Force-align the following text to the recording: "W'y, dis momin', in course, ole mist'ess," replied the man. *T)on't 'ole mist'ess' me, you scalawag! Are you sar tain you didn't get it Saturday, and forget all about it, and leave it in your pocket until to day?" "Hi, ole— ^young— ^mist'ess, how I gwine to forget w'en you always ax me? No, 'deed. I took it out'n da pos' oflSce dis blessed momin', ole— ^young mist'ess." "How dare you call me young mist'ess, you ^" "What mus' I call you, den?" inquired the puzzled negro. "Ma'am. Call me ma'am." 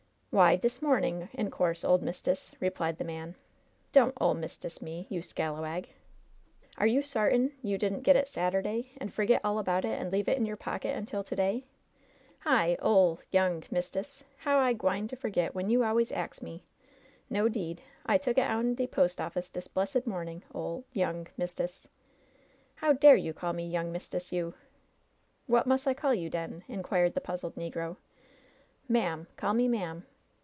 "W'y, 0.33 0.55
dis 0.61 0.81
momin', 0.81 1.27
in 1.33 1.51
course, 1.51 1.83
ole 1.83 1.97
mist'ess," 1.97 2.53
replied 2.61 2.97
the 2.97 3.03
man. 3.03 3.35
*T)on't 3.91 4.13
'ole 4.17 4.33
mist'ess' 4.33 4.81
me, 4.81 5.05
you 5.09 5.21
scalawag! 5.21 5.87
Are 6.77 6.87
you 6.87 7.03
sar 7.03 7.29
tain 7.29 7.51
you 7.61 7.77
didn't 7.77 8.03
get 8.03 8.15
it 8.15 8.29
Saturday, 8.29 8.93
and 8.97 9.13
forget 9.13 9.41
all 9.43 9.59
about 9.59 9.83
it, 9.83 9.99
and 10.01 10.09
leave 10.09 10.29
it 10.29 10.37
in 10.37 10.45
your 10.45 10.55
pocket 10.55 10.95
until 10.95 11.21
to 11.21 11.35
day?" 11.35 11.65
"Hi, 12.45 12.77
ole— 12.81 13.19
^young— 13.33 13.59
^mist'ess, 13.73 14.21
how 14.37 14.57
I 14.57 14.71
gwine 14.71 15.09
to 15.09 15.17
forget 15.17 15.51
w'en 15.51 15.69
you 15.69 15.83
always 15.83 16.13
ax 16.13 16.41
me? 16.41 16.63
No, 17.29 17.49
'deed. 17.49 17.81
I 18.05 18.17
took 18.17 18.37
it 18.37 18.49
out'n 18.49 18.73
da 18.75 18.87
pos' 18.87 19.17
oflSce 19.17 19.51
dis 19.51 19.67
blessed 19.67 20.07
momin', 20.07 20.43
ole— 20.55 20.85
^young 20.95 21.27
mist'ess." 21.37 21.87
"How 22.75 22.93
dare 22.93 23.17
you 23.17 23.33
call 23.33 23.51
me 23.51 23.67
young 23.67 23.91
mist'ess, 23.91 24.31
you 24.31 24.51
^" 24.51 24.53
"What 25.47 25.67
mus' 25.67 25.87
I 25.87 25.93
call 25.93 26.13
you, 26.13 26.29
den?" 26.29 26.63
inquired 26.69 27.15
the 27.15 27.19
puzzled 27.19 27.55
negro. 27.55 27.97
"Ma'am. 28.87 29.27
Call 29.35 29.53
me 29.53 29.67
ma'am." 29.67 30.05